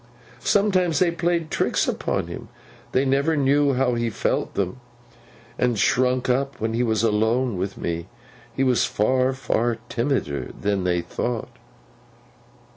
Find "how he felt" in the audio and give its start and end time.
3.75-4.55